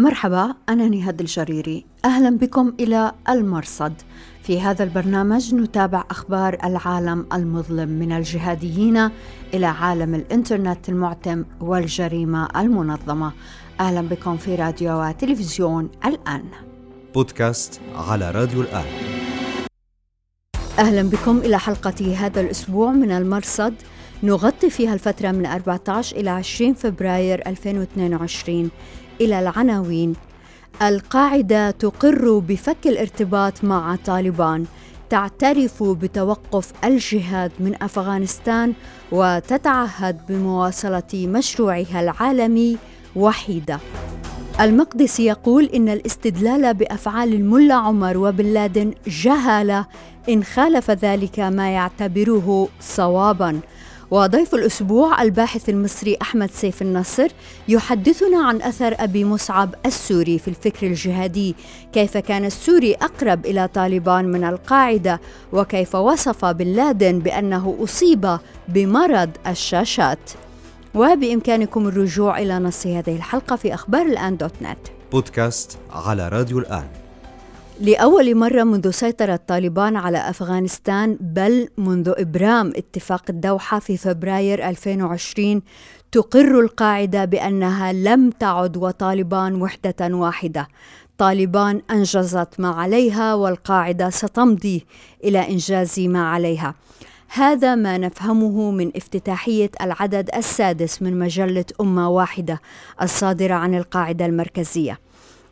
[0.00, 1.84] مرحبا أنا نهاد الجريري.
[2.04, 3.92] أهلا بكم إلى المرصد.
[4.42, 9.10] في هذا البرنامج نتابع أخبار العالم المظلم من الجهاديين
[9.54, 13.32] إلى عالم الإنترنت المعتم والجريمة المنظمة.
[13.80, 16.44] أهلا بكم في راديو وتلفزيون الآن.
[17.14, 18.86] بودكاست على راديو الآن.
[20.78, 23.74] أهلا بكم إلى حلقة هذا الأسبوع من المرصد.
[24.22, 28.70] نغطي فيها الفترة من 14 إلى 20 فبراير 2022
[29.20, 30.14] إلى العناوين.
[30.82, 34.64] القاعدة تقر بفك الارتباط مع طالبان.
[35.10, 38.72] تعترف بتوقف الجهاد من أفغانستان
[39.12, 42.76] وتتعهد بمواصلة مشروعها العالمي
[43.16, 43.78] وحيدة.
[44.60, 49.86] المقدسي يقول إن الاستدلال بأفعال الملا عمر وبن لادن جهالة
[50.28, 53.60] إن خالف ذلك ما يعتبره صوابا.
[54.10, 57.28] وضيف الأسبوع الباحث المصري أحمد سيف النصر
[57.68, 61.56] يحدثنا عن أثر أبي مصعب السوري في الفكر الجهادي.
[61.92, 65.20] كيف كان السوري أقرب إلى طالبان من القاعدة؟
[65.52, 70.30] وكيف وصف بن لادن بأنه أصيب بمرض الشاشات؟
[70.94, 74.78] وبإمكانكم الرجوع إلى نص هذه الحلقة في أخبار الآن دوت نت.
[75.12, 76.99] بودكاست على راديو الآن.
[77.80, 85.62] لأول مرة منذ سيطرة طالبان على أفغانستان بل منذ إبرام اتفاق الدوحة في فبراير 2020
[86.12, 90.68] تقر القاعدة بأنها لم تعد وطالبان وحدة واحدة.
[91.18, 94.86] طالبان أنجزت ما عليها والقاعدة ستمضي
[95.24, 96.74] إلى إنجاز ما عليها.
[97.28, 102.60] هذا ما نفهمه من افتتاحية العدد السادس من مجلة أمة واحدة
[103.02, 104.98] الصادرة عن القاعدة المركزية.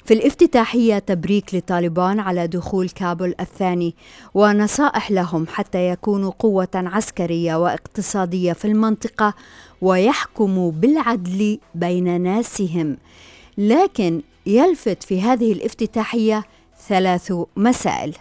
[0.09, 3.95] في الافتتاحية تبريك لطالبان على دخول كابل الثاني
[4.34, 9.34] ونصائح لهم حتى يكونوا قوة عسكرية واقتصادية في المنطقة
[9.81, 12.97] ويحكموا بالعدل بين ناسهم.
[13.59, 16.45] لكن يلفت في هذه الافتتاحية
[16.89, 18.15] ثلاث مسائل.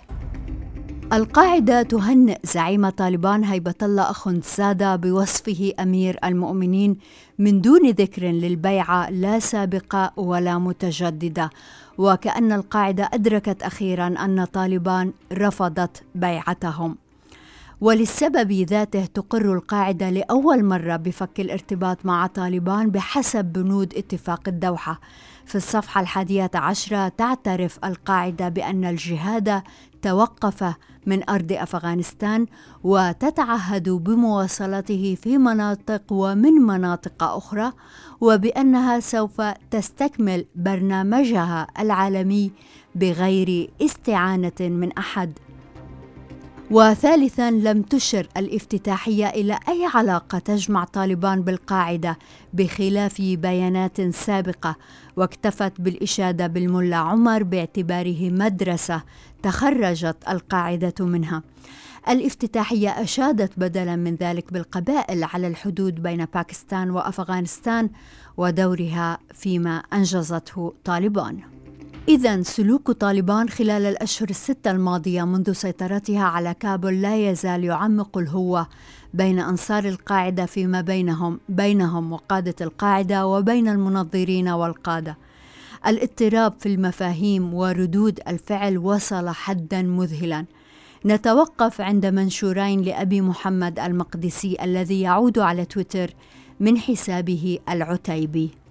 [1.14, 6.98] القاعدة تهنئ زعيم طالبان هيبة الله أخندزادة بوصفه أمير المؤمنين
[7.40, 11.50] من دون ذكر للبيعة لا سابقة ولا متجددة.
[11.98, 16.98] وكأن القاعدة أدركت أخيرا أن طالبان رفضت بيعتهم.
[17.82, 25.00] وللسبب ذاته تقر القاعدة لأول مرة بفك الارتباط مع طالبان بحسب بنود اتفاق الدوحة.
[25.46, 29.62] في الصفحة الحادية عشرة تعترف القاعدة بأن الجهاد
[30.08, 30.74] توقف
[31.06, 32.46] من أرض أفغانستان
[32.84, 37.72] وتتعهد بمواصلته في مناطق ومن مناطق أخرى
[38.22, 39.42] وبأنها سوف
[39.72, 42.52] تستكمل برنامجها العالمي
[42.96, 45.32] بغير استعانة من أحد.
[46.72, 52.18] وثالثا لم تشر الافتتاحية إلى أي علاقة تجمع طالبان بالقاعدة
[52.54, 54.76] بخلاف بيانات سابقة
[55.16, 59.02] واكتفت بالإشادة بالملا عمر باعتباره مدرسة
[59.44, 61.44] تخرجت القاعدة منها.
[62.10, 67.90] الافتتاحية أشادت بدلا من ذلك بالقبائل على الحدود بين باكستان وأفغانستان
[68.38, 71.57] ودورها فيما أنجزته طالبان.
[72.08, 78.68] إذا سلوك طالبان خلال الأشهر الستة الماضية منذ سيطرتها على كابول لا يزال يعمق الهوة
[79.14, 85.18] بين أنصار القاعدة فيما بينهم بينهم وقادة القاعدة وبين المنظرين والقادة.
[85.88, 90.46] الاضطراب في المفاهيم وردود الفعل وصل حدا مذهلا.
[91.06, 96.14] نتوقف عند منشورين لأبي محمد المقدسي الذي يعود على تويتر
[96.60, 98.67] من حسابه العتيبي.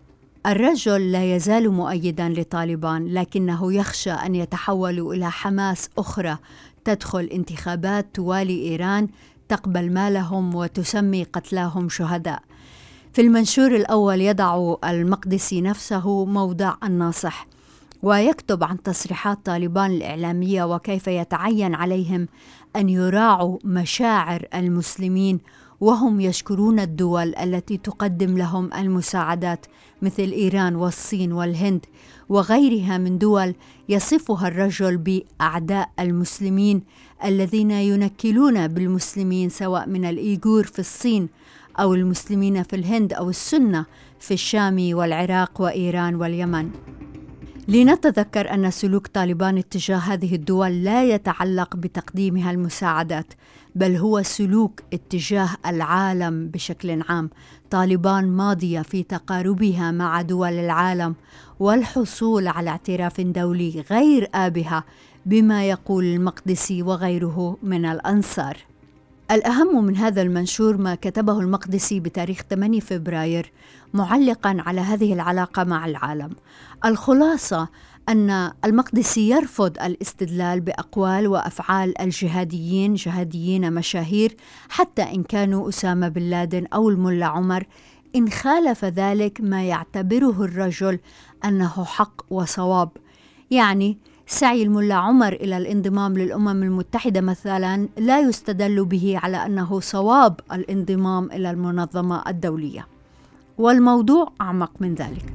[0.46, 6.38] الرجل لا يزال مؤيدا لطالبان لكنه يخشى أن يتحولوا إلى حماس أخرى
[6.84, 9.08] تدخل انتخابات توالي إيران
[9.48, 12.42] تقبل مالهم وتسمي قتلاهم شهداء.
[13.12, 17.46] في المنشور الأول يضع المقدسي نفسه موضع الناصح
[18.02, 22.28] ويكتب عن تصريحات طالبان الإعلامية وكيف يتعين عليهم
[22.76, 25.40] أن يراعوا مشاعر المسلمين
[25.81, 29.66] وهم يشكرون الدول التي تقدم لهم المساعدات
[30.03, 31.87] مثل إيران والصين والهند
[32.28, 33.54] وغيرها من دول
[33.89, 36.83] يصفها الرجل بأعداء المسلمين
[37.24, 41.28] الذين ينكلون بالمسلمين سواء من الإيغور في الصين
[41.80, 43.86] أو المسلمين في الهند أو السنة
[44.21, 46.71] في الشام والعراق وإيران واليمن.
[47.68, 53.27] لنتذكر أن سلوك طالبان اتجاه هذه الدول لا يتعلق بتقديمها المساعدات
[53.74, 57.30] بل هو سلوك اتجاه العالم بشكل عام.
[57.71, 61.15] طالبان ماضية في تقاربها مع دول العالم
[61.60, 64.84] والحصول على اعتراف دولي غير آبها
[65.27, 68.57] بما يقول المقدسي وغيره من الأنصار.
[69.30, 73.53] الأهم من هذا المنشور ما كتبه المقدسي بتاريخ 8 فبراير
[73.94, 76.30] معلقا على هذه العلاقة مع العالم.
[76.84, 77.68] الخلاصة
[78.09, 84.36] أن المقدسي يرفض الاستدلال بأقوال وأفعال الجهاديين جهاديين مشاهير
[84.68, 87.66] حتى إن كانوا أسامة بن لادن أو الملا عمر.
[88.16, 90.98] إن خالف ذلك ما يعتبره الرجل
[91.44, 92.91] أنه حق وصواب.
[93.50, 100.41] يعني سعي الملا عمر إلى الانضمام للأمم المتحدة مثلا لا يستدل به على أنه صواب
[100.53, 102.96] الانضمام إلى المنظمة الدولية.
[103.58, 105.34] والموضوع أعمق من ذلك.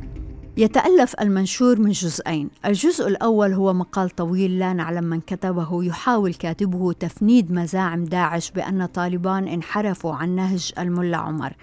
[0.58, 2.50] يتألف المنشور من جزئين.
[2.66, 8.86] الجزء الأول هو مقال طويل لا نعلم من كتبه يحاول كاتبه تفنيد مزاعم داعش بأن
[8.86, 11.54] طالبان انحرفوا عن نهج الملا عمر.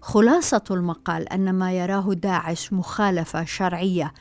[0.00, 4.12] خلاصة المقال أن ما يراه داعش مخالفة شرعية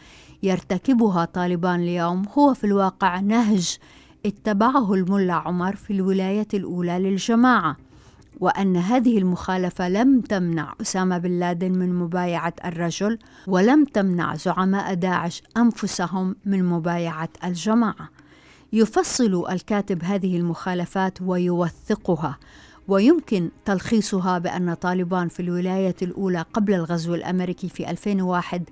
[0.44, 3.78] يرتكبها طالبان اليوم هو في الواقع نهج
[4.26, 7.87] اتبعه الملا عمر في الولاية الأولى للجماعة.
[8.40, 15.44] وأن هذه المخالفة لم تمنع أسامة بن لادن من مبايعة الرجل ولم تمنع زعماء داعش
[15.58, 18.10] أنفسهم من مبايعة الجماعة.
[18.74, 22.38] يفصل الكاتب هذه المخالفات ويوثقها
[22.88, 28.70] ويمكن تلخيصها بأن طالبان في الولاية الأولى قبل الغزو الأمريكي في 2001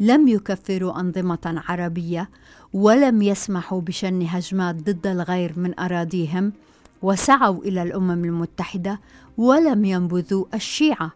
[0.00, 2.30] لم يكفروا أنظمة عربية
[2.72, 6.52] ولم يسمحوا بشن هجمات ضد الغير من أراضيهم
[7.02, 9.00] وسعوا إلى الأمم المتحدة
[9.36, 11.12] ولم ينبذوا الشيعة.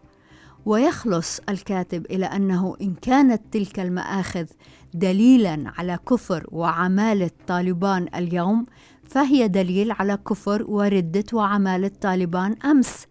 [0.65, 4.45] ويخلص الكاتب إلى أنه إن كانت تلك المآخذ
[4.93, 8.65] دليلا على كفر وعمالة طالبان اليوم
[9.03, 13.07] فهي دليل على كفر وردة وعمالة طالبان أمس.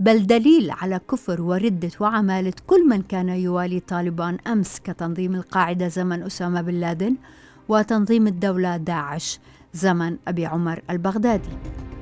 [0.00, 6.22] بل دليل على كفر وردة وعمالة كل من كان يوالي طالبان أمس كتنظيم القاعدة زمن
[6.22, 7.16] أسامة بن لادن
[7.68, 9.38] وتنظيم الدولة داعش.
[9.74, 11.48] زمن أبي عمر البغدادي.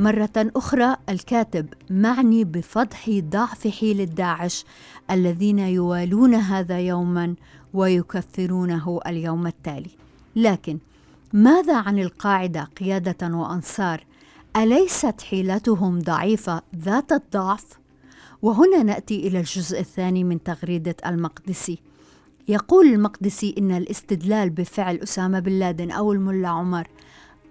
[0.00, 4.64] مرة أخرى الكاتب معني بفضح ضعف حيلة داعش
[5.10, 7.34] الذين يوالون هذا يوما
[7.74, 9.90] ويكفرونه اليوم التالي.
[10.36, 10.78] لكن
[11.32, 14.04] ماذا عن القاعدة قيادة وأنصار؟
[14.56, 17.64] أليست حيلتهم ضعيفة ذات الضعف؟
[18.42, 21.78] وهنا نأتي إلى الجزء الثاني من تغريدة المقدسي.
[22.48, 26.88] يقول المقدسي إن الاستدلال بفعل أسامة بن لادن أو الملا عمر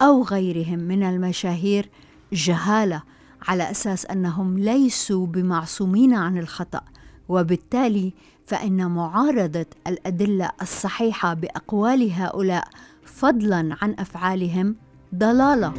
[0.02, 1.90] أو غيرهم من المشاهير
[2.34, 3.04] جهالة
[3.48, 6.82] على أساس أنهم ليسوا بمعصومين عن الخطأ
[7.30, 8.14] وبالتالي
[8.46, 12.68] فإن معارضة الأدلة الصحيحة بأقوال هؤلاء
[13.06, 14.76] فضلا عن أفعالهم
[15.16, 15.74] ضلالة.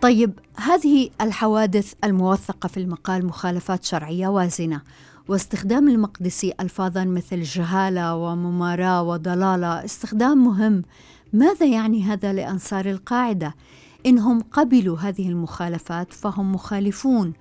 [0.00, 4.80] طيب هذه الحوادث الموثقة في المقال مخالفات شرعية وازنة
[5.28, 10.82] واستخدام المقدسي ألفاظا مثل جهالة ومماراة وضلالة استخدام مهم
[11.32, 13.54] ماذا يعني هذا لأنصار القاعدة؟
[14.06, 17.32] إنهم قبلوا هذه المخالفات فهم مخالفون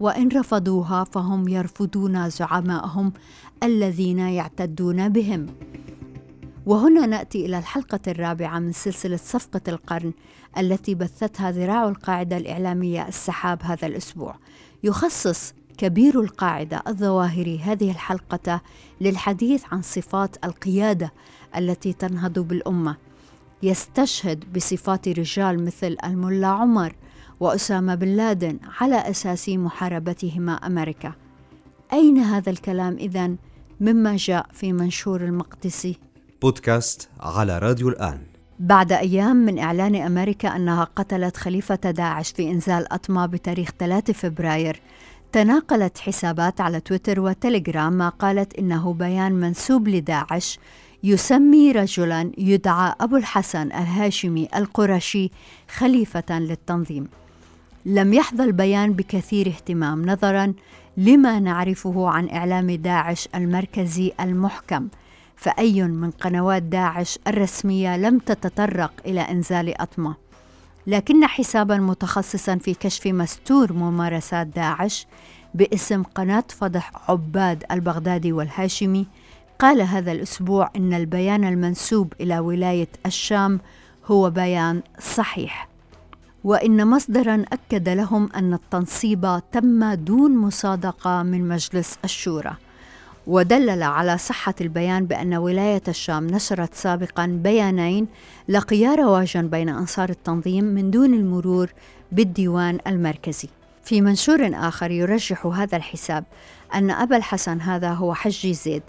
[0.00, 3.12] وإن رفضوها فهم يرفضون زعمائهم
[3.62, 5.46] الذين يعتدون بهم.
[6.66, 10.12] وهنا نأتي إلى الحلقة الرابعة من سلسلة صفقة القرن
[10.58, 14.36] التي بثتها ذراع القاعدة الإعلامية السحاب هذا الأسبوع.
[14.82, 18.60] يخصص كبير القاعدة الظواهري هذه الحلقة
[19.00, 21.12] للحديث عن صفات القيادة
[21.56, 23.07] التي تنهض بالأمة.
[23.62, 26.94] يستشهد بصفات رجال مثل الملا عمر
[27.40, 31.12] وأسامة بن لادن على أساس محاربتهما أمريكا.
[31.92, 33.36] أين هذا الكلام إذن؟
[33.80, 35.98] مما جاء في منشور المقدسي.
[36.42, 38.20] بودكاست على راديو الآن.
[38.60, 44.80] بعد أيام من إعلان أمريكا أنها قتلت خليفة داعش في إنزال أطمة بتاريخ 3 فبراير
[45.32, 50.58] تناقلت حسابات على تويتر وتليجرام ما قالت إنه بيان منسوب لداعش
[51.02, 55.30] يسمي رجلا يدعى أبو الحسن الهاشمي القرشي
[55.68, 57.08] خليفة للتنظيم.
[57.86, 60.54] لم يحظى البيان بكثير اهتمام نظرا
[60.96, 64.88] لما نعرفه عن إعلام داعش المركزي المحكم.
[65.36, 70.14] فأي من قنوات داعش الرسمية لم تتطرق إلى إنزال أطمة.
[70.86, 75.06] لكن حسابا متخصصا في كشف مستور ممارسات داعش
[75.54, 79.06] باسم قناة فضح عباد البغدادي والهاشمي
[79.58, 83.60] قال هذا الأسبوع إن البيان المنسوب إلى ولاية الشام
[84.06, 85.68] هو بيان صحيح
[86.44, 92.52] وإن مصدرا أكد لهم أن التنصيب تم دون مصادقة من مجلس الشورى
[93.26, 98.06] ودلل على صحة البيان بأن ولاية الشام نشرت سابقا بيانين
[98.48, 101.70] لقيا رواجا بين أنصار التنظيم من دون المرور
[102.12, 103.48] بالديوان المركزي.
[103.84, 106.24] في منشور آخر يرجح هذا الحساب
[106.74, 108.82] أن أبا الحسن هذا هو حجي زيد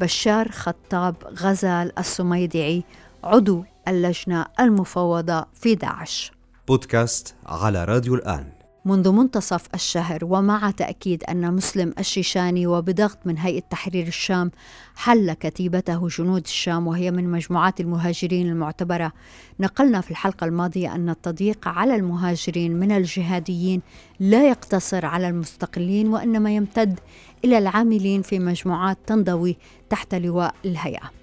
[0.00, 2.84] بشار خطاب غزال السميدعي
[3.24, 6.32] عضو اللجنة المفوضة في داعش.
[6.68, 8.59] بودكاست على راديو الآن.
[8.84, 14.50] منذ منتصف الشهر ومع تأكيد أن مسلم الشيشاني وبضغط من هيئة تحرير الشام
[14.94, 19.12] حل كتيبته جنود الشام وهي من مجموعات المهاجرين المعتبرة.
[19.60, 23.82] نقلنا في الحلقة الماضية أن التضييق على المهاجرين من الجهاديين
[24.20, 27.00] لا يقتصر على المستقلين وإنما يمتد
[27.44, 29.56] إلى العاملين في مجموعات تنضوي
[29.90, 31.19] تحت لواء الهيئة.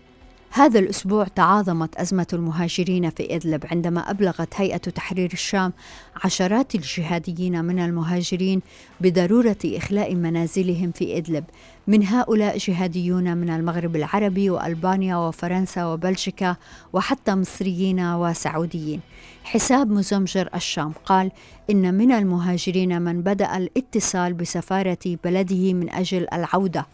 [0.51, 5.73] هذا الأسبوع تعاظمت أزمة المهاجرين في إدلب عندما أبلغت هيئة تحرير الشام
[6.23, 8.61] عشرات الجهاديين من المهاجرين
[9.01, 11.43] بضرورة إخلاء منازلهم في إدلب.
[11.87, 16.55] من هؤلاء جهاديون من المغرب العربي وألبانيا وفرنسا وبلجيكا
[16.93, 19.01] وحتى مصريين وسعوديين.
[19.43, 21.31] حساب مزمجر الشام قال
[21.69, 26.85] إن من المهاجرين من بدأ الاتصال بسفارة بلده من أجل العودة.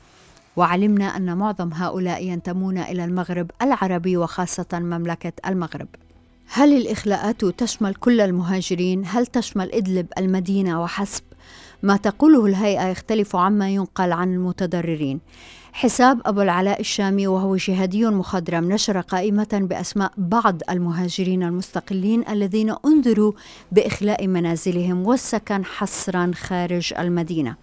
[0.56, 5.88] وعلمنا أن معظم هؤلاء ينتمون إلى المغرب العربي وخاصة مملكة المغرب
[6.48, 11.24] هل الإخلاءات تشمل كل المهاجرين؟ هل تشمل إدلب المدينة وحسب؟
[11.84, 15.20] ما تقوله الهيئة يختلف عما ينقل عن المتضررين
[15.74, 23.32] حساب أبو العلاء الشامي وهو جهادي مخضرم نشر قائمة بأسماء بعض المهاجرين المستقلين الذين أنذروا
[23.72, 27.56] بإخلاء منازلهم والسكن حصرا خارج المدينة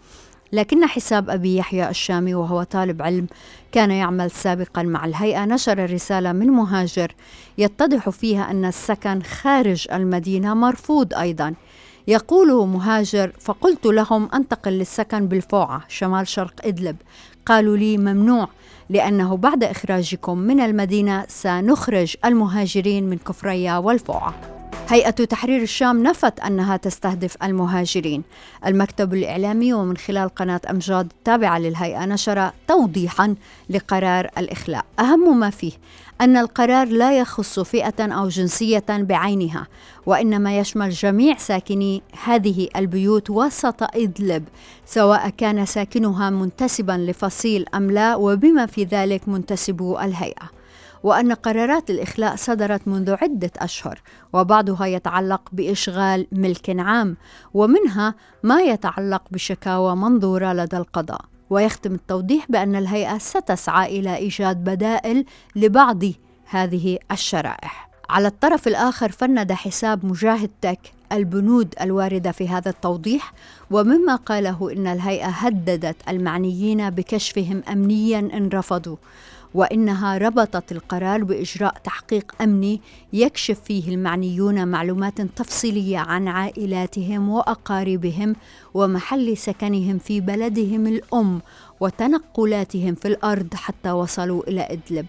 [0.52, 3.26] لكن حساب أبي يحيى الشامي وهو طالب علم
[3.72, 7.12] كان يعمل سابقا مع الهيئة نشر رسالة من مهاجر
[7.58, 11.54] يتضح فيها أن السكن خارج المدينة مرفوض أيضا.
[12.08, 16.96] يقول مهاجر فقلت لهم أنتقل للسكن بالفوعة شمال شرق إدلب.
[17.46, 18.48] قالوا لي ممنوع
[18.90, 24.59] لأنه بعد إخراجكم من المدينة سنخرج المهاجرين من كفريا والفوعة.
[24.90, 28.22] هيئة تحرير الشام نفت أنها تستهدف المهاجرين.
[28.66, 33.34] المكتب الإعلامي ومن خلال قناة أمجاد التابعة للهيئة نشر توضيحا
[33.70, 34.84] لقرار الإخلاء.
[34.98, 35.72] أهم ما فيه
[36.20, 39.66] أن القرار لا يخص فئة أو جنسية بعينها
[40.06, 44.44] وإنما يشمل جميع ساكني هذه البيوت وسط إدلب
[44.86, 50.59] سواء كان ساكنها منتسبا لفصيل أم لا وبما في ذلك منتسبو الهيئة.
[51.02, 54.02] وأن قرارات الإخلاء صدرت منذ عدة أشهر
[54.32, 57.16] وبعضها يتعلق بإشغال ملك عام
[57.54, 61.20] ومنها ما يتعلق بشكاوى منظورة لدى القضاء.
[61.50, 65.24] ويختم التوضيح بأن الهيئة ستسعى إلى إيجاد بدائل
[65.56, 66.02] لبعض
[66.46, 67.90] هذه الشرائح.
[68.10, 73.32] على الطرف الآخر فند حساب مجاهد تك البنود الواردة في هذا التوضيح
[73.70, 78.96] ومما قاله إن الهيئة هددت المعنيين بكشفهم أمنيا إن رفضوا.
[79.54, 82.80] وإنها ربطت القرار بإجراء تحقيق أمني
[83.12, 88.36] يكشف فيه المعنيون معلومات تفصيلية عن عائلاتهم وأقاربهم
[88.74, 91.40] ومحل سكنهم في بلدهم الأم
[91.80, 95.06] وتنقلاتهم في الأرض حتى وصلوا إلى إدلب.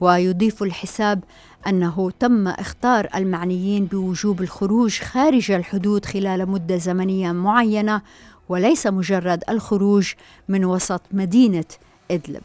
[0.00, 1.24] ويضيف الحساب
[1.66, 8.02] أنه تم اختار المعنيين بوجوب الخروج خارج الحدود خلال مدة زمنية معينة
[8.48, 10.12] وليس مجرد الخروج
[10.48, 11.64] من وسط مدينة
[12.10, 12.42] إدلب.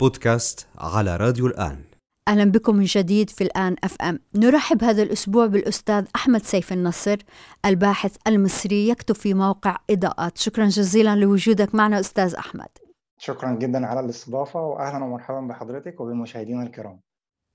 [0.00, 1.84] بودكاست على راديو الآن.
[2.28, 4.18] أهلا بكم من جديد في الآن أف أم.
[4.34, 7.16] نرحب هذا الأسبوع بالأستاذ أحمد سيف النصر
[7.66, 10.38] الباحث المصري يكتب في موقع إضاءات.
[10.38, 12.68] شكرا جزيلا لوجودك معنا أستاذ أحمد.
[13.20, 17.00] شكرا جدا على الاستضافة وأهلا ومرحبا بحضرتك وبالمشاهدين الكرام.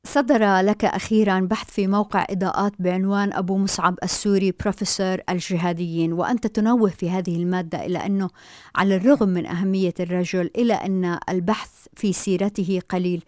[0.05, 6.89] صدر لك أخيرا بحث في موقع إضاءات بعنوان أبو مصعب السوري بروفيسور الجهاديين وأنت تنوه
[6.89, 8.29] في هذه المادة إلى أنه
[8.75, 13.23] على الرغم من أهمية الرجل إلى أن البحث في سيرته قليل.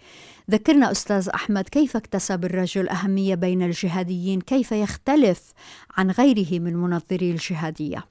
[0.52, 5.54] ذكرنا أستاذ أحمد كيف اكتسب الرجل أهمية بين الجهاديين؟ كيف يختلف
[5.98, 8.06] عن غيره من منظري الجهادية؟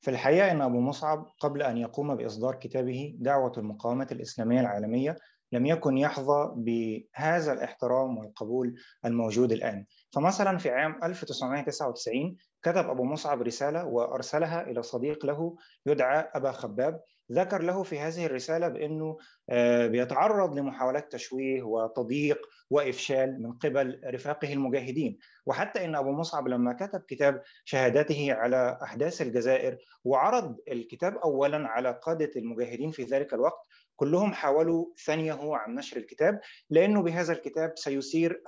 [0.00, 5.16] في الحقيقة أن أبو مصعب قبل أن يقوم بإصدار كتابه دعوة المقاومة الإسلامية العالمية
[5.52, 9.84] لم يكن يحظى بهذا الاحترام والقبول الموجود الآن.
[10.14, 15.56] فمثلا في عام 1999 كتب أبو مصعب رسالة وأرسلها إلى صديق له
[15.86, 17.00] يدعى أبا خباب.
[17.32, 19.18] ذكر له في هذه الرسالة بأنه
[19.50, 22.38] آه، بيتعرض لمحاولات تشويه وتضييق
[22.70, 25.18] وإفشال من قبل رفاقه المجاهدين.
[25.46, 32.00] وحتى أن أبو مصعب لما كتب كتاب شهاداته على أحداث الجزائر وعرض الكتاب أولا على
[32.02, 38.42] قادة المجاهدين في ذلك الوقت كلهم حاولوا ثنيه عن نشر الكتاب لأنه بهذا الكتاب سيثير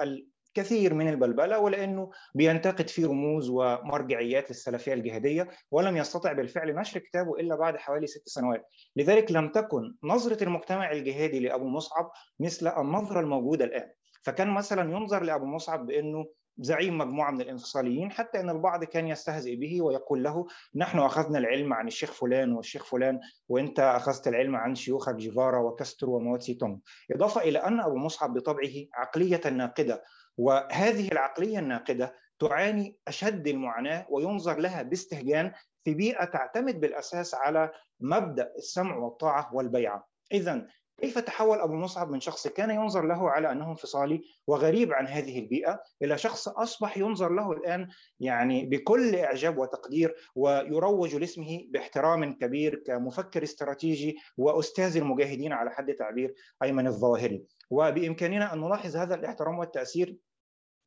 [0.54, 7.36] كثير من البلبلة ولأنه بينتقد فيه رموز ومرجعيات للسلفية الجهادية ولم يستطع بالفعل نشر كتابه
[7.40, 8.66] إلا بعد حوالي ست سنوات.
[8.96, 12.10] لذلك لم تكن نظرة المجتمع الجهادي لأبو مصعب
[12.40, 13.90] مثل النظرة الموجودة الآن.
[14.22, 16.26] فكان مثلا ينظر لأبو مصعب بأنه
[16.58, 21.72] زعيم مجموعة من الانفصاليين حتى أن البعض كان يستهزئ به ويقول له نحن أخذنا العلم
[21.72, 26.76] عن الشيخ فلان والشيخ فلان وأنت أخذت العلم عن شيوخك جيفارا وكاسترو ومواتسي تونغ
[27.12, 30.04] إضافة إلى أن أبو مصعب بطبعه عقلية ناقدة
[30.36, 35.52] وهذه العقلية الناقدة تعاني أشد المعاناة وينظر لها باستهجان
[35.84, 37.70] في بيئة تعتمد بالأساس على
[38.00, 40.08] مبدأ السمع والطاعة والبيعة.
[40.32, 40.66] اذا
[41.00, 45.38] كيف تحول أبو مصعب من شخص كان ينظر له على أنه انفصالي وغريب عن هذه
[45.38, 47.88] البيئة إلى شخص أصبح ينظر له الآن
[48.20, 56.34] يعني بكل إعجاب وتقدير ويروج لاسمه باحترام كبير كمفكر استراتيجي وأستاذ المجاهدين على حد تعبير
[56.62, 57.44] أيمن الظواهري.
[57.70, 60.16] وبإمكاننا أن نلاحظ هذا الاحترام والتأثير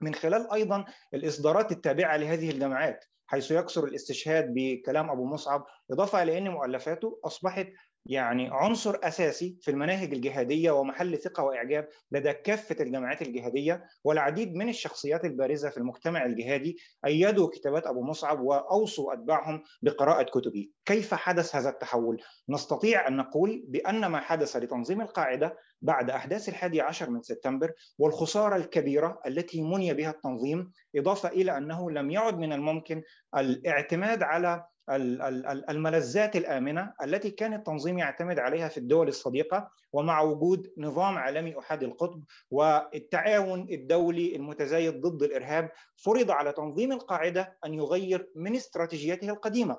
[0.01, 6.37] من خلال أيضا الإصدارات التابعة لهذه الجامعات حيث يكثر الاستشهاد بكلام أبو مصعب إضافة إلى
[6.37, 7.67] أن مؤلفاته أصبحت
[8.09, 14.69] يعني عنصر أساسي في المناهج الجهادية ومحل ثقة وإعجاب لدى كافة الجامعات الجهادية والعديد من
[14.69, 20.69] الشخصيات البارزة في المجتمع الجهادي أيدوا كتابات أبو مصعب وأوصوا أتباعهم بقراءة كتبه.
[20.85, 26.81] كيف حدث هذا التحول؟ نستطيع أن نقول بأن ما حدث لتنظيم القاعدة بعد أحداث الحادي
[26.81, 32.53] عشر من سبتمبر والخسارة الكبيرة التي مني بها التنظيم إضافة إلى أنه لم يعد من
[32.53, 33.03] الممكن
[33.37, 41.17] الاعتماد على الملذات الآمنة التي كان التنظيم يعتمد عليها في الدول الصديقة ومع وجود نظام
[41.17, 48.55] عالمي احادي القطب والتعاون الدولي المتزايد ضد الإرهاب فرض على تنظيم القاعدة أن يغير من
[48.55, 49.77] استراتيجيته القديمة.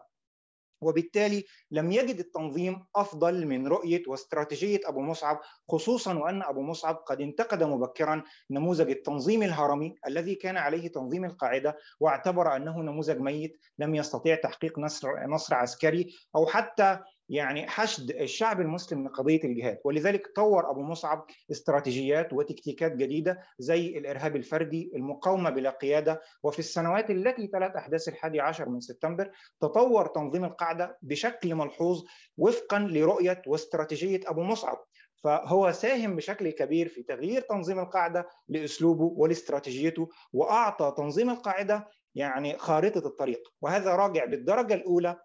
[0.81, 7.21] وبالتالي لم يجد التنظيم أفضل من رؤية واستراتيجية أبو مصعب خصوصا وأن أبو مصعب قد
[7.21, 13.95] انتقد مبكرا نموذج التنظيم الهرمي الذي كان عليه تنظيم القاعدة واعتبر أنه نموذج ميت لم
[13.95, 19.79] يستطيع تحقيق نصر نصر عسكري أو حتى يعني حشد الشعب المسلم لقضية الجهاد.
[19.85, 26.21] ولذلك طور أبو مصعب استراتيجيات وتكتيكات جديدة زي الإرهاب الفردي المقاومة بلا قيادة.
[26.43, 29.31] وفي السنوات التي تلت أحداث الحادي عشر من سبتمبر
[29.61, 32.05] تطور تنظيم القاعدة بشكل ملحوظ
[32.37, 34.85] وفقا لرؤية واستراتيجية أبو مصعب.
[35.25, 43.07] فهو ساهم بشكل كبير في تغيير تنظيم القاعدة لأسلوبه ولاستراتيجيته وأعطى تنظيم القاعدة يعني خارطة
[43.07, 43.43] الطريق.
[43.63, 45.17] وهذا راجع بالدرجة الأولى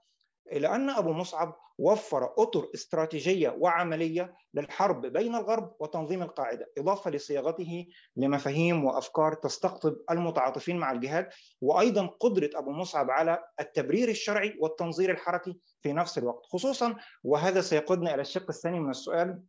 [0.51, 7.87] إلى أن أبو مصعب وفر أطر استراتيجية وعملية للحرب بين الغرب وتنظيم القاعدة، إضافة لصياغته
[8.15, 11.29] لمفاهيم وأفكار تستقطب المتعاطفين مع الجهاد،
[11.61, 18.13] وأيضا قدرة أبو مصعب على التبرير الشرعي والتنظير الحركي في نفس الوقت، خصوصا وهذا سيقودنا
[18.13, 19.41] إلى الشق الثاني من السؤال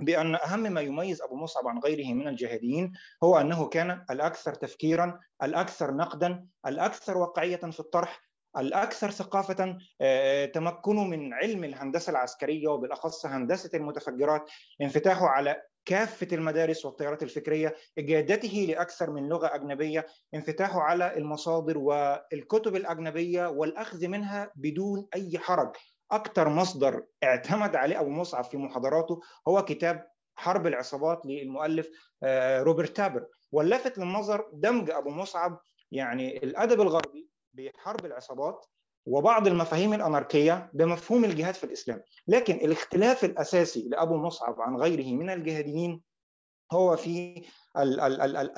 [0.00, 2.92] بأن أهم ما يميز أبو مصعب عن غيره من الجهاديين
[3.24, 11.04] هو أنه كان الأكثر تفكيرا الأكثر نقدا الأكثر واقعية في الطرح الأكثر ثقافة آه، تمكنه
[11.04, 19.10] من علم الهندسة العسكرية وبالأخص هندسة المتفجرات انفتاحه على كافة المدارس والتيارات الفكرية إجادته لأكثر
[19.10, 25.76] من لغة أجنبية انفتاحه على المصادر والكتب الأجنبية والأخذ منها بدون أي حرج.
[26.10, 31.88] أكثر مصدر اعتمد عليه أبو مصعب في محاضراته هو كتاب حرب العصابات للمؤلف
[32.22, 33.26] آه، روبرت تابر.
[33.52, 35.60] واللافت للنظر دمج أبو مصعب
[35.90, 38.66] يعني الأدب الغربي بحرب العصابات
[39.06, 42.02] وبعض المفاهيم الأناركية بمفهوم الجهاد في الإسلام.
[42.28, 46.02] لكن الاختلاف الأساسي لأبو مصعب عن غيره من الجهاديين
[46.72, 47.42] هو في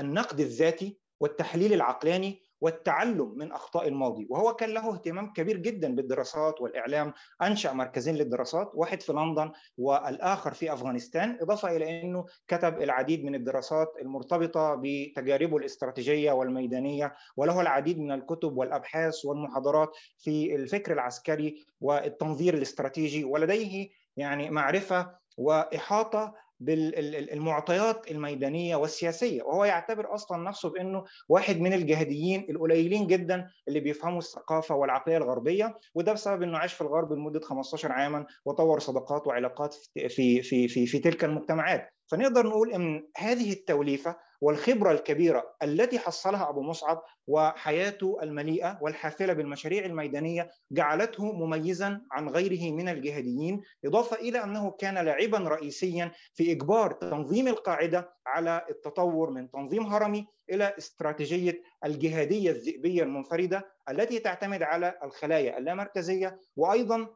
[0.01, 4.27] النقد الذاتي والتحليل العقلاني والتعلم من أخطاء الماضي.
[4.31, 10.53] وهو كان له اهتمام كبير جدا بالدراسات والإعلام أنشأ مركزين للدراسات واحد في لندن والآخر
[10.53, 17.99] في أفغانستان إضافة إلى إنه كتب العديد من الدراسات المرتبطة بتجاربه الاستراتيجية والميدانية وله العديد
[17.99, 28.77] من الكتب والأبحاث والمحاضرات في الفكر العسكري والتنظير الاستراتيجي ولديه يعني معرفة وإحاطة بالمعطيات الميدانية
[28.77, 35.17] والسياسية وهو يعتبر أصلا نفسه بأنه واحد من الجهاديين القليلين جدا اللي بيفهموا الثقافة والعقلية
[35.17, 40.69] الغربية وده بسبب إنه عاش في الغرب لمدة 15 عاما وطور صداقات وعلاقات في في
[40.69, 41.94] في في تلك المجتمعات.
[42.07, 49.85] فنقدر نقول إن هذه التوليفة والخبرة الكبيرة التي حصلها أبو مصعب وحياته المليئة والحافلة بالمشاريع
[49.85, 56.93] الميدانية جعلته مميزا عن غيره من الجهاديين إضافة إلى أنه كان لاعبا رئيسيا في إجبار
[56.93, 64.99] تنظيم القاعدة على التطور من تنظيم هرمي إلى استراتيجية الجهادية الذئبية المنفردة التي تعتمد على
[65.05, 67.09] الخلايا اللامركزيه وأيضا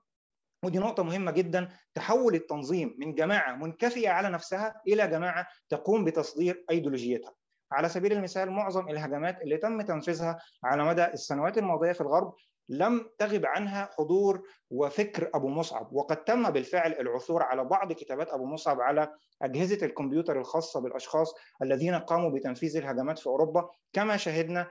[0.64, 6.64] ودي نقطة مهمة جدا تحول التنظيم من جماعة منكفية على نفسها إلى جماعة تقوم بتصدير
[6.70, 7.34] أيديولوجيتها.
[7.72, 12.34] على سبيل المثال معظم الهجمات اللي تم تنفيذها على مدى السنوات الماضية في الغرب
[12.68, 15.92] لم تغب عنها حضور وفكر أبو مصعب.
[15.92, 21.94] وقد تم بالفعل العثور على بعض كتابات أبو مصعب على أجهزة الكمبيوتر الخاصة بالأشخاص الذين
[21.94, 23.70] قاموا بتنفيذ الهجمات في أوروبا.
[23.92, 24.68] كما شهدنا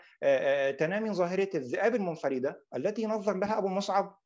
[0.79, 4.17] تنامي ظاهره الذئاب المنفردة التي نظر لها أبو مصعب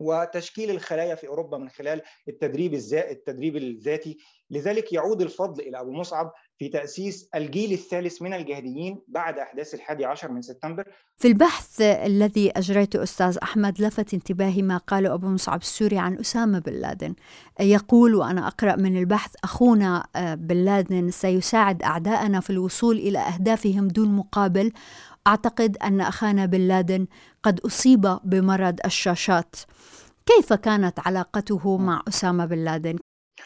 [0.00, 4.18] وتشكيل الخلايا في أوروبا من خلال التدريب التدريب الذاتي.
[4.50, 10.04] لذلك يعود الفضل إلى أبو مصعب في تأسيس الجيل الثالث من الجهاديين بعد أحداث الحادي
[10.04, 10.84] عشر من سبتمبر.
[11.18, 16.58] في البحث الذي أجريته أستاذ أحمد لفت انتباهي ما قاله أبو مصعب السوري عن أسامة
[16.58, 17.14] بن لادن.
[17.60, 23.88] يقول وأنا أقرأ من البحث أخونا آه، بن لادن سيساعد أعداءنا في الوصول إلى أهدافهم
[23.88, 24.72] دون مقابل.
[25.26, 27.06] أعتقد أن أخانا بن لادن
[27.42, 29.56] قد أصيب بمرض الشاشات.
[30.26, 32.98] كيف كانت علاقته مع أسامة بن لادن؟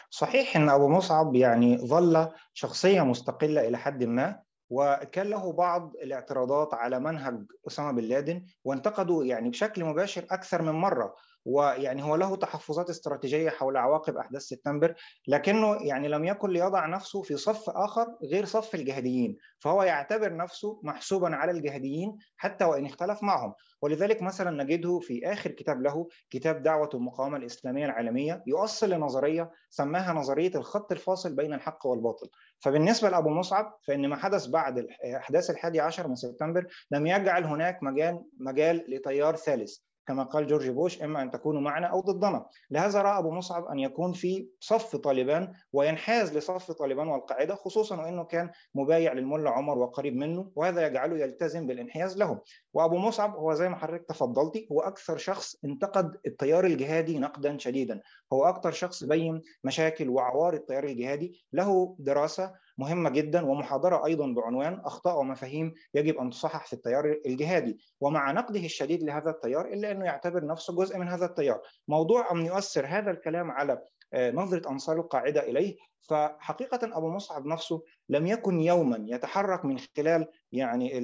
[0.09, 6.73] صحيح أن أبو مصعب يعني ظل شخصية مستقلة إلى حد ما وكان له بعض الاعتراضات
[6.73, 11.15] على منهج أسامة بن لادن وانتقدوا يعني بشكل مباشر أكثر من مرة.
[11.45, 14.95] ويعني هو له تحفظات استراتيجية حول عواقب أحداث سبتمبر
[15.27, 20.79] لكنه يعني لم يكن ليضع نفسه في صف آخر غير صف الجهاديين فهو يعتبر نفسه
[20.83, 23.53] محسوبا على الجهاديين حتى وإن اختلف معهم.
[23.81, 30.13] ولذلك مثلا نجده في آخر كتاب له كتاب دعوة المقاومة الإسلامية العالمية يؤصل لنظرية سماها
[30.13, 32.29] نظرية الخط الفاصل بين الحق والباطل.
[32.59, 37.83] فبالنسبة لأبو مصعب فإن ما حدث بعد أحداث الحادي عشر من سبتمبر لم يجعل هناك
[37.83, 39.77] مجال مجال لتيار ثالث.
[40.07, 42.45] كما قال جورج بوش إما أن تكونوا معنا أو ضدنا.
[42.71, 48.23] لهذا رأى أبو مصعب أن يكون في صف طالبان وينحاز لصف طالبان والقاعدة خصوصا وأنه
[48.23, 52.39] كان مبايع للملا عمر وقريب منه وهذا يجعله يلتزم بالانحياز لهم.
[52.73, 58.01] وأبو مصعب هو زي ما حضرتك تفضلتي هو أكثر شخص انتقد التيار الجهادي نقدا شديدا.
[58.33, 64.81] هو أكثر شخص بين مشاكل وعوار التيار الجهادي له دراسة مهمة جدا ومحاضرة أيضا بعنوان
[64.85, 67.77] أخطاء ومفاهيم يجب أن تصحح في التيار الجهادي.
[68.01, 71.61] ومع نقده الشديد لهذا التيار إلا أنه يعتبر نفسه جزء من هذا التيار.
[71.87, 73.81] موضوع أن يؤثر هذا الكلام على
[74.13, 75.75] آه، نظرة أنصار القاعدة إليه
[76.09, 80.97] فحقيقة أبو مصعب نفسه لم يكن يوما يتحرك من خلال يعني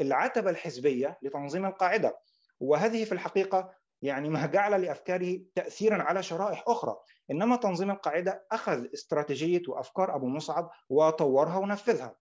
[0.00, 2.16] العتبة الحزبية لتنظيم القاعدة.
[2.60, 3.70] وهذه في الحقيقة
[4.02, 6.96] يعني ما جعل لافكاره تاثيرا على شرائح أخرى.
[7.30, 12.16] إنما تنظيم القاعدة أخذ استراتيجية وأفكار أبو مصعب وطورها ونفذها.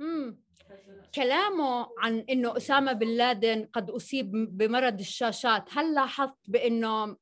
[0.00, 0.40] مم.
[1.14, 7.16] كلامه عن إنه أسامة بن لادن قد أصيب بمرض الشاشات هل لاحظت بإنه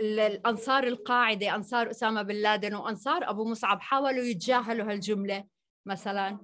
[0.00, 5.44] الأنصار القاعدة أنصار أسامة بن لادن وأنصار أبو مصعب حاولوا يتجاهلوا هالجملة
[5.86, 6.38] مثلا؟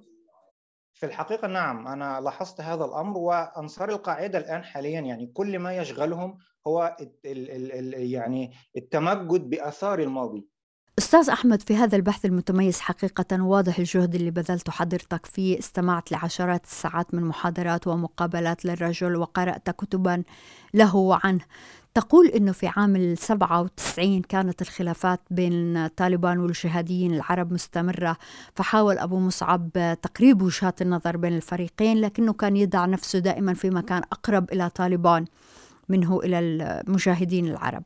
[0.95, 6.39] في الحقيقة نعم أنا لاحظت هذا الأمر وأنصار القاعدة الآن حاليا يعني كل ما يشغلهم
[6.67, 10.49] هو ال ال ال يعني التمجد بآثار الماضي.
[10.99, 16.65] أستاذ أحمد في هذا البحث المتميز حقيقة واضح الجهد اللي بذلته حضرتك فيه استمعت لعشرات
[16.65, 20.23] الساعات من محاضرات ومقابلات للرجل وقرأت كتبا
[20.75, 21.45] له وعنه
[21.95, 28.17] تقول أنه في عام 97 كانت الخلافات بين طالبان والجهاديين العرب مستمرة
[28.55, 29.71] فحاول أبو مصعب
[30.03, 35.25] تقريب وجهات النظر بين الفريقين لكنه كان يضع نفسه دائما في مكان أقرب إلى طالبان
[35.89, 37.83] منه إلى المجاهدين العرب.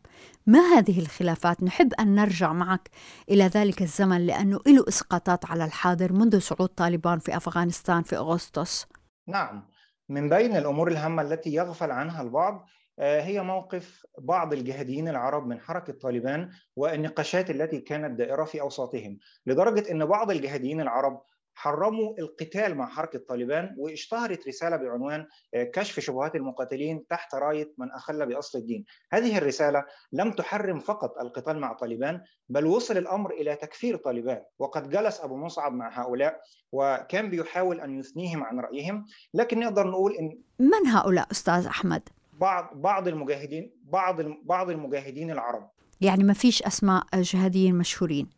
[0.46, 2.90] ما هذه الخلافات؟ نحب أن نرجع معك
[3.30, 8.86] إلى ذلك الزمن لأنه له إسقاطات على الحاضر منذ صعود طالبان في أفغانستان في أغسطس.
[9.26, 9.62] نعم.
[10.08, 12.66] من بين الأمور الهامة التي يغفل عنها البعض
[13.00, 19.90] هي موقف بعض الجهاديين العرب من حركة طالبان والنقاشات التي كانت دائرة في أوساطهم لدرجة
[19.90, 21.22] أن بعض الجهاديين العرب
[21.58, 27.90] حرموا القتال مع حركة طالبان واشتهرت رسالة بعنوان آه، كشف شبهات المقاتلين تحت راية من
[27.90, 33.56] أخل بأصل الدين هذه الرسالة لم تحرم فقط القتال مع طالبان بل وصل الأمر إلى
[33.56, 36.40] تكفير طالبان وقد جلس أبو مصعب مع هؤلاء
[36.72, 42.08] وكان بيحاول أن يثنيهم عن رأيهم لكن نقدر نقول إن من هؤلاء أستاذ أحمد؟
[42.40, 45.70] بعض بعض المجاهدين بعض بعض المجاهدين العرب.
[46.00, 48.28] يعني ما فيش أسماء جهاديين مشهورين.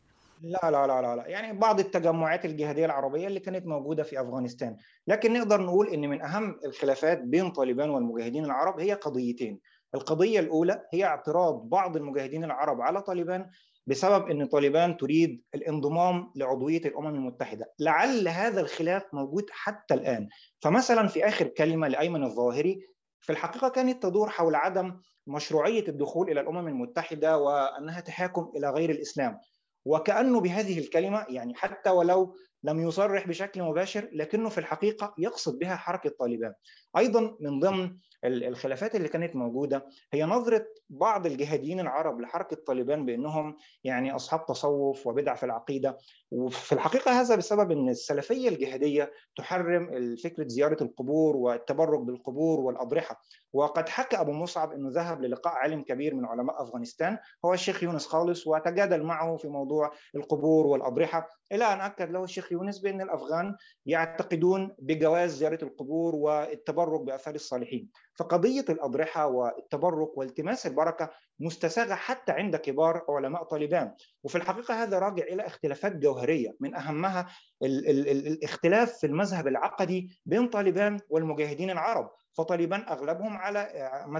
[0.42, 1.26] لا لا لا لا.
[1.26, 4.76] يعني بعض التجمعات الجهادية العربية اللي كانت موجودة في أفغانستان.
[5.06, 9.60] لكن نقدر نقول إن من أهم الخلافات بين طالبان والمجاهدين العرب هي قضيتين.
[9.94, 13.50] القضية الأولى هي اعتراض بعض المجاهدين العرب على طالبان
[13.86, 17.72] بسبب إن طالبان تريد الانضمام لعضوية الأمم المتحدة.
[17.78, 20.28] لعل هذا الخلاف موجود حتى الآن.
[20.60, 26.40] فمثلا في آخر كلمة لأيمن الظاهري في الحقيقة كانت تدور حول عدم مشروعية الدخول إلى
[26.40, 29.38] الأمم المتحدة وأنها تحاكم إلى غير الإسلام
[29.84, 35.76] وكأنه بهذه الكلمة يعني حتى ولو لم يصرح بشكل مباشر لكنه في الحقيقة يقصد بها
[35.76, 36.52] حركة طالبان.
[36.96, 43.56] أيضا من ضمن الخلافات اللي كانت موجودة هي نظرة بعض الجهاديين العرب لحركة طالبان بأنهم
[43.84, 45.98] يعني أصحاب تصوف وبدع في العقيدة.
[46.30, 53.22] وفي الحقيقة هذا بسبب إن السلفية الجهادية تحرم فكره زيارة القبور والتبرك بالقبور والأضرحة.
[53.52, 58.06] وقد حكى أبو مصعب إنه ذهب للقاء عالم كبير من علماء أفغانستان هو الشيخ يونس
[58.06, 61.28] خالص وتجادل معه في موضوع القبور والأضرحة.
[61.52, 63.56] إلى أن أكد له الشيخ يونس بأن الأفغان
[63.86, 67.90] يعتقدون بجواز زيارة القبور والتبرك بأثار الصالحين.
[68.14, 73.94] فقضية الأضرحة والتبرك والتماس البركة مستساغة حتى عند كبار علماء طالبان.
[74.24, 77.28] وفي الحقيقة هذا راجع إلى اختلافات جوهرية من أهمها
[77.62, 82.10] ال ال ال الاختلاف في المذهب العقدي بين طالبان والمجاهدين العرب.
[82.32, 83.68] فطالبان أغلبهم على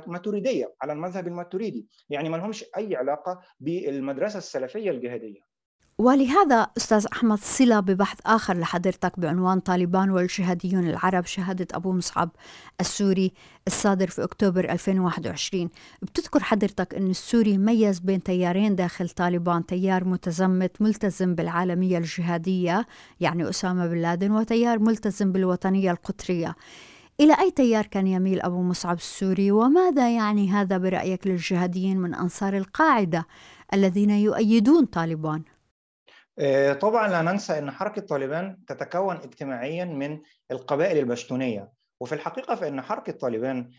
[0.07, 5.50] ماتوريديه على المذهب الماتوريدي يعني ما لهمش أي علاقة بالمدرسة السلفية الجهادية.
[6.01, 12.31] ولهذا أستاذ أحمد صلة ببحث آخر لحضرتك بعنوان طالبان والجهاديون العرب شهادة أبو مصعب
[12.81, 13.33] السوري
[13.67, 15.69] الصادر في أكتوبر 2021
[16.03, 22.87] بتذكر حضرتك أن السوري ميز بين تيارين داخل طالبان تيار متزمت ملتزم بالعالمية الجهادية
[23.21, 26.57] يعني أسامة بن لادن وتيار ملتزم بالوطنية القطرية.
[27.21, 32.57] إلى أي تيار كان يميل أبو مصعب السوري؟ وماذا يعني هذا برأيك للجهاديين من أنصار
[32.57, 33.27] القاعدة
[33.75, 35.43] الذين يؤيدون طالبان؟
[36.41, 41.73] آه، طبعا لا ننسى إن حركة طالبان تتكون اجتماعيا من القبائل البشتونية.
[42.01, 43.71] وفي الحقيقة فإن حركة طالبان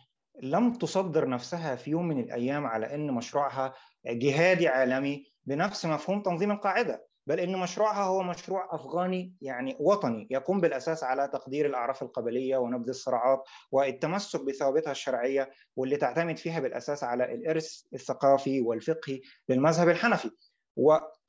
[0.42, 3.74] لم تصدر نفسها في يوم من الأيام على إن مشروعها
[4.06, 10.62] جهادي عالمي بنفس مفهوم تنظيم القاعدة بل إن مشروعها هو مشروع أفغاني يعني وطني يقوم
[10.62, 17.34] بالأساس على تقدير الأعراف القبلية ونبذ الصراعات والتمسك بثوابتها الشرعية واللي تعتمد فيها بالأساس على
[17.34, 20.32] الإرث الثقافي والفقهي للمذهب الحنفي.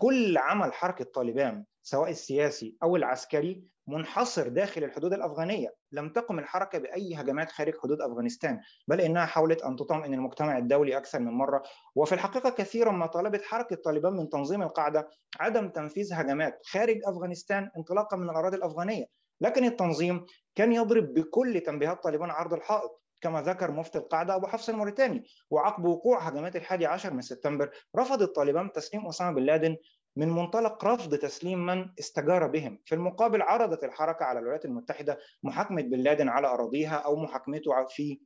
[0.03, 6.79] وكل عمل حركة طالبان سواء السياسي أو العسكري منحصر داخل الحدود الأفغانية، لم تقم الحركة
[6.79, 11.62] بأي هجمات خارج حدود أفغانستان، بل إنها حاولت أن تطمئن المجتمع الدولي أكثر من مرة،
[11.95, 15.09] وفي الحقيقة كثيرا ما طالبت حركة طالبان من تنظيم القاعدة
[15.41, 19.05] عدم تنفيذ هجمات خارج أفغانستان انطلاقا من الأراضي الأفغانية،
[19.41, 23.02] لكن التنظيم كان يضرب بكل تنبيهات طالبان عرض الحائط.
[23.23, 28.23] كما ذكر مفتي القاعدة أبو حفص الموريتاني وعقب وقوع هجمات الحادي عشر من سبتمبر رفض
[28.23, 29.77] الطالبان تسليم أسامة بن لادن
[30.17, 32.79] من منطلق رفض تسليم من استجار بهم.
[32.85, 38.21] في المقابل عرضت الحركة على الولايات المتحدة محاكمة بن لادن على أراضيها أو محاكمته في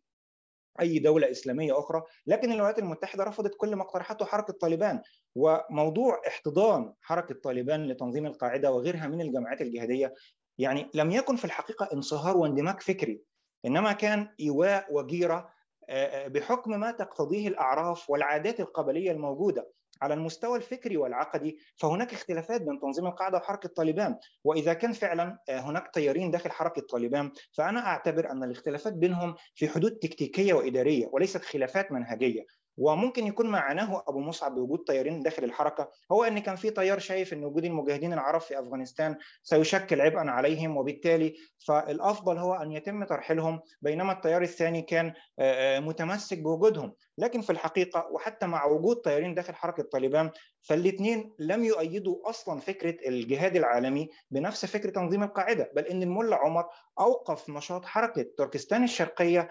[0.80, 5.02] أي دولة إسلامية أخرى لكن الولايات المتحدة رفضت كل ما اقترحته حركة طالبان
[5.34, 10.14] وموضوع احتضان حركة طالبان لتنظيم القاعدة وغيرها من الجماعات الجهادية
[10.58, 13.22] يعني لم يكن في الحقيقة انصهار واندماج فكري.
[13.66, 15.56] إنما كان إيواء وجيرة
[16.26, 23.06] بحكم ما تقتضيه الأعراف والعادات القبلية الموجودة على المستوى الفكري والعقدي فهناك اختلافات بين تنظيم
[23.06, 28.92] القاعدة وحركة طالبان وإذا كان فعلا هناك تيارين داخل حركة طالبان فأنا أعتبر أن الاختلافات
[28.92, 32.46] بينهم في حدود تكتيكية وإدارية وليست خلافات منهجية.
[32.76, 37.32] وممكن يكون معناه أبو مصعب بوجود تيارين داخل الحركة هو إن كان في تيار شايف
[37.32, 41.34] إن وجود المجاهدين العرب في أفغانستان سيشكل عبئا عليهم وبالتالي
[41.66, 45.12] فالأفضل هو أن يتم ترحيلهم بينما التيار الثاني كان
[45.84, 46.92] متمسك بوجودهم.
[47.18, 50.30] لكن في الحقيقة وحتى مع وجود تيارين داخل حركة طالبان
[50.62, 56.64] فالاثنين لم يؤيدوا أصلا فكرة الجهاد العالمي بنفس فكرة تنظيم القاعدة بل إن الملا عمر
[57.00, 59.50] أوقف نشاط حركة تركستان الشرقية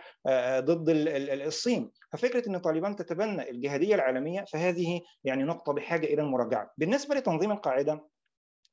[0.60, 1.92] ضد الصين.
[2.14, 6.72] ففكرة إن طالبان تتبنى الجهادية العالمية فهذه يعني نقطة بحاجة إلى المراجعة.
[6.78, 8.08] بالنسبة لتنظيم القاعدة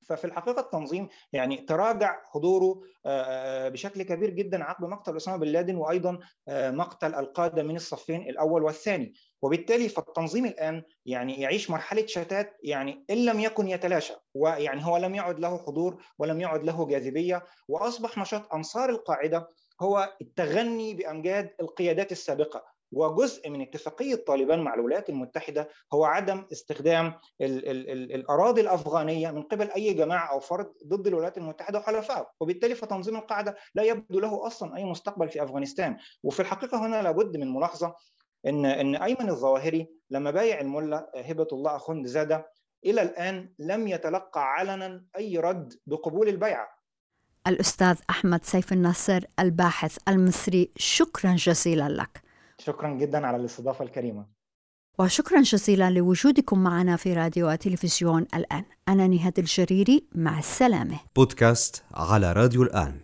[0.09, 2.81] ففي الحقيقة التنظيم يعني تراجع حضوره
[3.69, 9.15] بشكل كبير جدا عقب مقتل أسامة بن لادن وأيضا مقتل القادة من الصفين الأول والثاني.
[9.43, 15.15] وبالتالي فالتنظيم الآن يعني يعيش مرحلة شتات يعني إن لم يكن يتلاشى ويعني هو لم
[15.15, 17.45] يعد له حضور ولم يعد له جاذبية.
[17.69, 19.49] وأصبح نشاط أنصار القاعدة
[19.81, 22.72] هو التغني بأمجاد القيادات السابقة.
[22.93, 27.07] وجزء من اتفاقية طالبان مع الولايات المتحدة هو عدم استخدام
[27.41, 32.27] ال ال ال الأراضي الأفغانية من قبل أي جماعة أو فرد ضد الولايات المتحدة وحلفائها،
[32.41, 37.37] وبالتالي فتنظيم القاعدة لا يبدو له أصلا أي مستقبل في أفغانستان، وفي الحقيقة هنا لابد
[37.37, 37.95] من ملاحظة
[38.47, 42.53] إن إن أيمن الظواهري لما بايع الملا هبة الله أخوند زادة
[42.85, 46.69] إلى الآن لم يتلقى علنا أي رد بقبول البيعة.
[47.47, 52.32] الأستاذ أحمد سيف الناصر الباحث المصري شكرا جزيلا لك.
[52.67, 54.27] شكرا جدا على الاستضافة الكريمة.
[54.99, 58.65] وشكرا جزيلا لوجودكم معنا في راديو وتلفزيون الآن.
[58.89, 61.01] أنا نهاد الجريري مع السلامة.
[61.17, 63.01] بودكاست على راديو الآن.